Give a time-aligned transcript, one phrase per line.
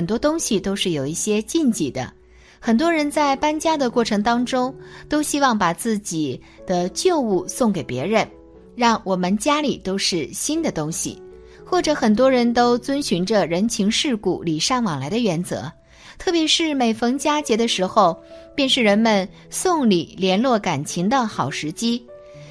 [0.00, 2.10] 很多东西都是有一些禁忌的。
[2.58, 4.74] 很多人在搬家的过程当中，
[5.10, 8.26] 都希望把自己的旧物送给别人，
[8.74, 11.20] 让我们家里都是新的东西。
[11.66, 15.70] 或者很多人都遵循着人情世故、礼尚往来的原则，
[16.16, 18.18] 特别是每逢佳节的时候，
[18.54, 22.02] 便是人们送礼联络感情的好时机。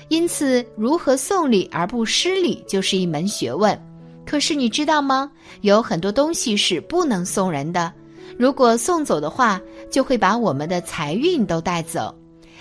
[0.09, 3.88] 因此，如何送礼而不失礼，就是一门学问。
[4.29, 5.31] 可是你知道吗？
[5.61, 7.91] 有很多东西是不能送人的，
[8.37, 12.13] 如果送走的话，就会把我们的财运都带走。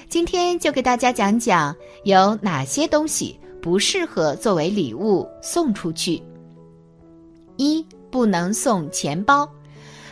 [0.08, 6.22] 今天就给大家讲讲有哪些东西不适合作为礼物送出去。
[7.58, 9.46] 一不能送钱包，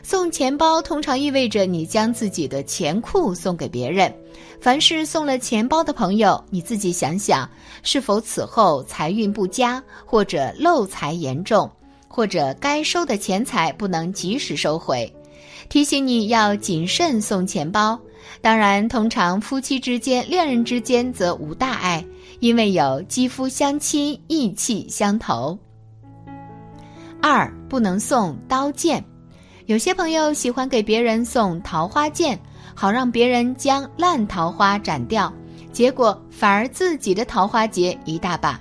[0.03, 4.15] 送钱包通常意味着你将自己的钱库送给别人。
[4.61, 7.49] 凡是送了钱包的朋友，你自己想想，
[7.83, 11.71] 是否此后财运不佳，或者漏财严重，
[12.09, 15.13] 或者该收的钱财不能及时收回？
[15.69, 17.99] 提醒你要谨慎送钱包。
[18.41, 22.05] 当然，通常夫妻之间、恋人之间则无大碍，
[22.41, 25.57] 因为有肌肤相亲、意气相投。
[27.23, 29.03] 二不能送刀剑，
[29.67, 32.39] 有些朋友喜欢给别人送桃花剑，
[32.77, 35.33] 好让别人将烂桃花斩掉，
[35.73, 38.61] 结果反而自己的桃花劫一大把。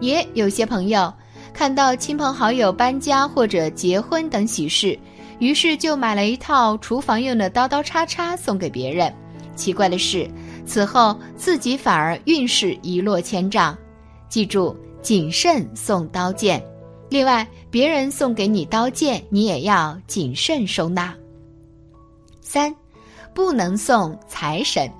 [0.00, 1.10] 也有些朋友
[1.52, 4.98] 看到亲朋好友搬家或者结婚等喜事，
[5.38, 9.10] 于是就买了一套厨房用的刀刀叉叉送给别人。
[9.54, 10.28] 奇怪的是，
[10.66, 13.78] 此后自己反而运势一落千丈。
[14.28, 16.60] 记住，谨慎送刀剑。
[17.08, 21.14] 另外，别人送给你刀剑，你也要谨慎收纳。
[22.40, 22.74] 三，
[23.32, 24.90] 不能送财神。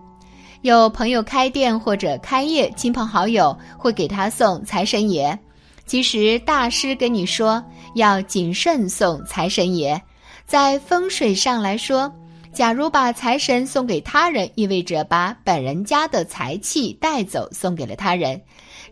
[0.62, 5.38] 有朋友开店或者开业，亲朋好友会给他送财神爷。
[5.84, 7.62] 其实大师跟你说
[7.94, 10.00] 要谨慎送财神爷。
[10.46, 12.10] 在风水上来说，
[12.52, 18.40] 假如把财神送给他人，意味着把本人家的财气带走，送给了他人。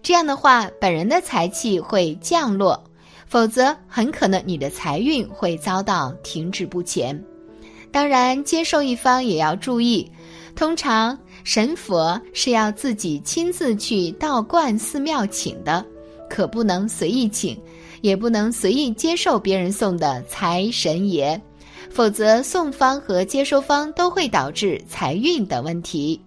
[0.03, 2.83] 这样的话，本人的财气会降落。
[3.27, 7.19] 否则，很可能你的财运会遭到停滞不前。
[7.93, 10.11] 当然，接受一方也要注意，
[10.57, 15.85] 通常神佛是要自己亲自去道观、寺庙请的，
[16.29, 17.57] 可不能随意请，
[18.01, 21.39] 也不能随意接受别人送的财神爷，
[21.91, 26.19] 否则送方和接收方都会导致财运等问题。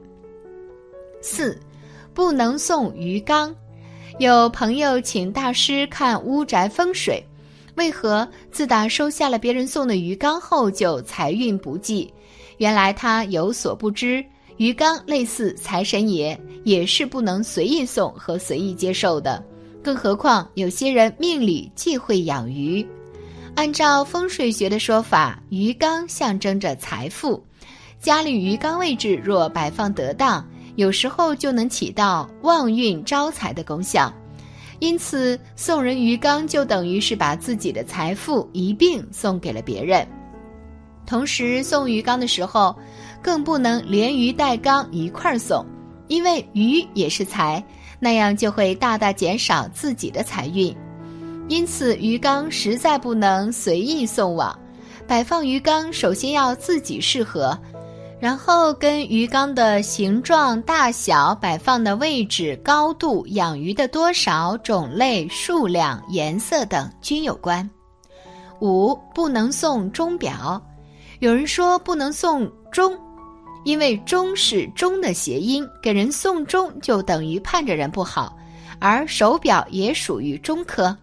[1.22, 1.59] 四，
[2.14, 3.53] 不能送鱼缸。
[4.20, 7.22] 有朋友请大师看屋宅风水，
[7.75, 12.12] 为何自打收下了别人送的鱼缸后就财运不济？
[12.58, 14.24] 原来他有所不知，
[14.58, 19.44] 鱼缸类似财神爷，也是不能随意送和随意接受的。
[19.84, 22.85] 更何况有些人命里忌讳养鱼。
[23.56, 27.44] 按照风水学的说法，鱼缸象征着财富，
[28.00, 30.46] 家里鱼缸位置若摆放得当。
[30.75, 34.14] 有时候就能起到旺运招财的功效，
[34.80, 40.06] 因此送人鱼缸就等于是把自己的财富一并送给了别人。
[41.06, 42.75] 同时送鱼缸的时候，
[43.22, 45.66] 更不能连鱼带缸一块儿送，
[46.08, 47.64] 因为鱼也是财，
[48.00, 50.75] 那样就会大大减少自己的财运。
[51.47, 54.58] 因此鱼缸实在不能随意送往，
[55.08, 57.58] 摆放鱼缸首先要自己适合。
[58.25, 67.69] 然后跟鱼缸的形状、大小、摆放的位置、高度、养鱼的多少、种类、数量、颜色等均有关。
[68.62, 70.59] 五不能送钟表，
[71.19, 72.97] 有人说不能送钟，
[73.64, 78.35] 因为钟是钟的谐音，给人送钟就等于盼着人不好，
[78.80, 80.97] 而手表也属于钟科。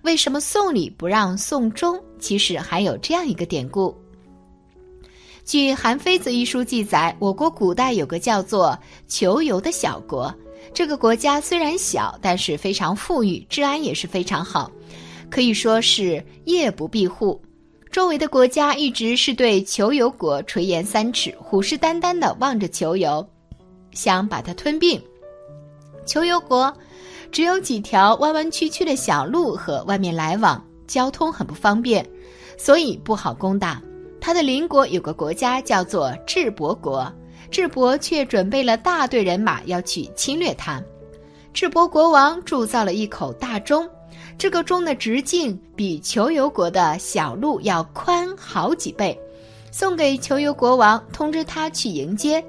[0.00, 2.00] 为什么送礼不让送钟？
[2.18, 3.94] 其实还有这样一个典故。
[5.44, 10.34] 据《韩非子》一书记载，我国古代有个叫做虬游的小国。
[10.72, 14.70] 这个国家虽然小，但是非常富裕，治安也是非常好，
[15.30, 17.40] 可以说是夜不闭户。
[17.92, 23.24] 周围的国家一直是对虬游国垂涎三尺，虎视眈眈地望着虬游，
[23.92, 25.00] 想把它吞并。
[26.06, 26.74] 虬游国
[27.30, 32.04] 只有几条弯弯曲曲的小路和外面来往，交通很不方便，
[32.56, 33.80] 所以不好攻打。
[34.26, 37.12] 他的邻国有个国家叫做智伯国，
[37.50, 40.82] 智伯却准备了大队人马要去侵略他。
[41.52, 43.86] 智伯国王铸造了一口大钟，
[44.38, 49.14] 这个钟的直径比虬游国的小路要宽好几倍，
[49.70, 52.42] 送给虬游国王，通知他去迎接。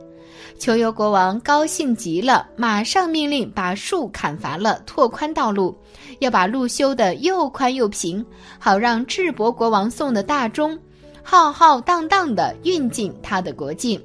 [0.57, 5.78] 虬游国王高兴极了，马上命令把树砍伐了，拓宽道路，
[6.19, 8.25] 要把路修得又宽又平，
[8.57, 10.80] 好让智伯国王送的大钟。
[11.27, 14.00] 浩浩荡荡地运进他的国境。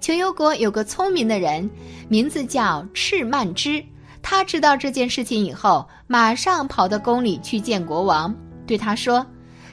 [0.00, 1.68] 穷游国有个聪明的人，
[2.08, 3.84] 名字叫赤曼之。
[4.22, 8.32] 他知道这件事情以后，马上跑到宫里去见国王，
[8.64, 9.26] 对他说：“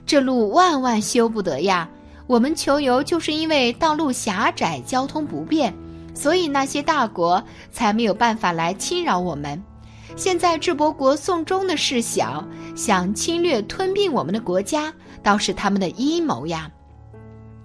[0.03, 1.87] 这路万万修不得呀！
[2.25, 5.71] 我们穷游就是因为道路狭窄、交通不便，
[6.15, 9.63] 所以那些大国才没有办法来侵扰我们。
[10.15, 12.43] 现在智伯国送钟的事小，
[12.75, 16.71] 想侵略吞并我们的国家，倒是他们的阴谋呀！”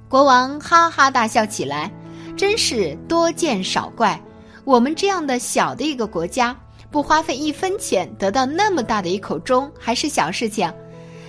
[0.08, 1.92] 国王哈哈大笑起来，
[2.36, 4.20] 真是多见少怪。
[4.64, 6.56] 我们这样的小的一个国家。
[6.90, 10.68] 不花费一分钱得到那么大的一口钟还是小事情，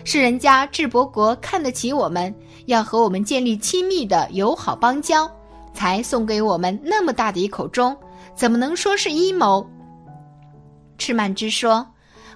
[0.04, 2.34] 是人家智伯国看得起我们，
[2.66, 5.30] 要和我们建立亲密的友好邦交，
[5.72, 7.96] 才送给我们那么大的一口钟，
[8.34, 9.64] 怎么能说是阴谋？
[11.02, 11.84] 赤曼之说：“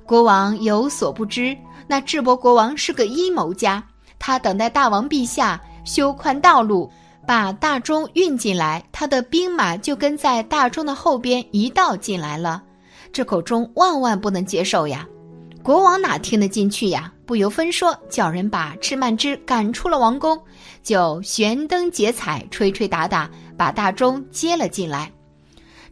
[0.08, 1.56] 国王有所不知，
[1.88, 3.84] 那智伯国王是个阴谋家，
[4.18, 6.92] 他等待大王陛下修宽道路，
[7.28, 12.64] 把大钟运进来，他的兵马就跟在大钟的后边一道进来了。”
[13.14, 15.08] 这口钟万万不能接受呀！
[15.62, 17.14] 国王哪听得进去呀？
[17.24, 20.40] 不由分说，叫人把赤曼之赶出了王宫，
[20.82, 25.12] 就悬灯结彩，吹吹打打，把大钟接了进来。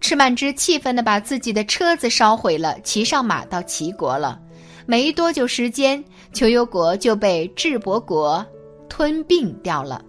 [0.04, 4.38] 赤曼之气愤地把自己的车子烧毁了，骑上马到齐国了。
[4.86, 6.04] 没多久时间，
[6.34, 8.46] 求游国就被智伯国
[8.90, 10.04] 吞并掉了。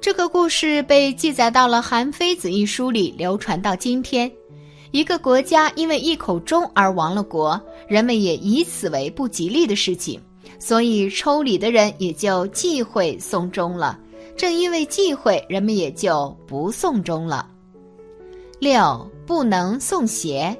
[0.00, 4.28] 这个故事被记载到了《韩非子》一书里，流传到今天。
[4.90, 10.20] 一个国家因为一口钟而亡了国，人们也以此为不吉利的事情，
[10.58, 13.96] 所以抽礼的人也就忌讳送钟了。
[14.36, 17.50] 正因为忌讳，人们也就不送钟了。
[18.62, 20.56] 六不能送鞋，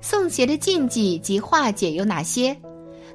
[0.00, 2.56] 送鞋的禁忌及化解有哪些？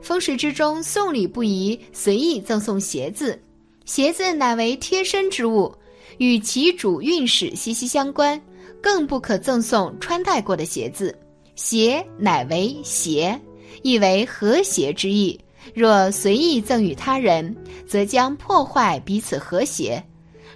[0.01, 3.41] 风水之中，送礼不宜随意赠送鞋子，
[3.85, 5.73] 鞋子乃为贴身之物，
[6.17, 8.39] 与其主运势息息相关。
[8.81, 11.17] 更不可赠送穿戴过的鞋子，
[11.55, 13.39] 鞋乃为鞋，
[13.83, 15.39] 意为和谐之意。
[15.73, 17.55] 若随意赠与他人，
[17.87, 19.97] 则将破坏彼此和谐；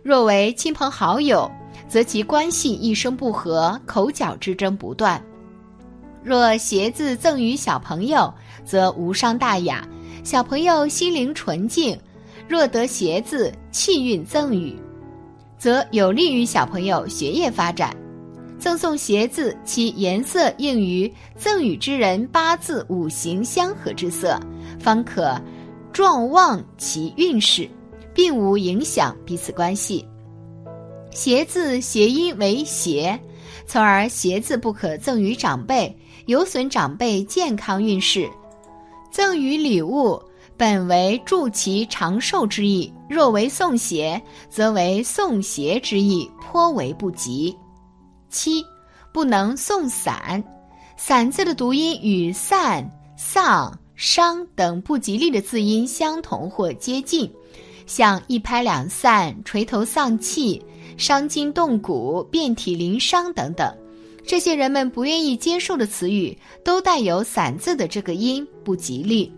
[0.04, 1.50] 若为亲朋好友，
[1.90, 5.22] 则其关系一生不和，口角之争不断。
[6.24, 8.32] 若鞋子赠与小朋友，
[8.64, 9.86] 则无伤大雅，
[10.24, 12.00] 小朋友心灵纯净。
[12.48, 14.76] 若得鞋子气运赠与，
[15.58, 17.96] 则有利于小朋友学业发展。
[18.58, 24.40] 赠送鞋子，其颜色应于赠与之人八字五行相合之色，
[24.80, 25.40] 方可
[25.94, 27.70] 壮旺其运势，
[28.14, 30.06] 并无影响彼此关系。
[31.12, 33.20] 鞋字谐音为鞋，
[33.66, 35.96] 从而鞋子不可赠与长辈，
[36.28, 38.30] 有损长辈健康运势。
[39.12, 40.22] 赠与礼物
[40.56, 47.56] 本为助其长寿之意，若为送鞋，则为送鞋之意，颇为不吉。
[48.30, 48.64] 七，
[49.12, 50.44] 不能送伞。
[50.96, 57.32] 伞字的读音与散、丧、伤等不吉利的字音相同或接近，
[57.88, 60.62] 像一拍两散、垂头丧气、
[61.00, 63.74] 伤筋动骨、遍体鳞伤等等，
[64.26, 69.32] 这些人们不愿意接受的词语，都带有伞字的这个音，不吉利。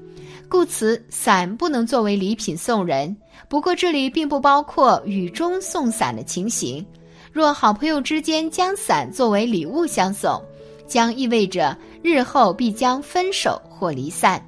[0.50, 3.16] 故此，伞不能作为礼品送人。
[3.48, 6.84] 不过，这里并不包括雨中送伞的情形。
[7.32, 10.44] 若好朋友之间将伞作为礼物相送，
[10.88, 14.44] 将意味着日后必将分手或离散。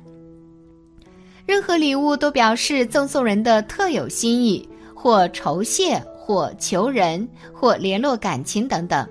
[1.45, 9.05] 任何礼物都表示赠送人的特有心意，或酬谢，或求人，或联络感情等等。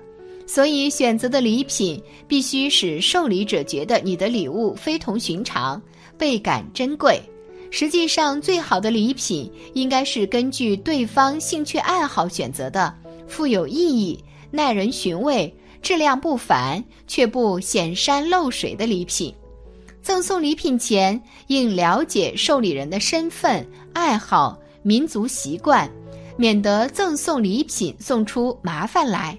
[0.47, 5.79] 所以，选择的礼品必须使受礼者觉得你的礼物非同寻常，
[6.17, 7.21] 倍感珍贵。
[7.69, 12.93] 实际上，最好的礼品应该是根据对方兴趣爱好选择的。
[13.27, 15.51] 富有意义、耐人寻味、
[15.81, 19.33] 质量不凡却不显山露水的礼品，
[20.01, 25.89] 赠送礼品前应了解受礼人的身份、爱好、民族习惯，
[26.37, 29.37] 免得赠送礼品送出麻烦来。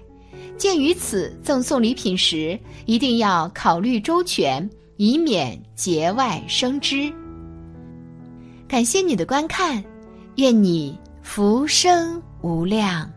[0.57, 7.11] 鉴于此，赠送礼品时一定要考虑周全，以免节外生枝。
[8.67, 9.83] 感谢你的观看，
[10.35, 13.11] 愿你福生无量。